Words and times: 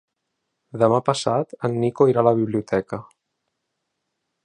Demà 0.83 0.99
passat 1.09 1.53
en 1.69 1.77
Nico 1.83 2.09
irà 2.13 2.25
a 2.25 2.27
la 2.31 2.35
biblioteca. 2.43 3.03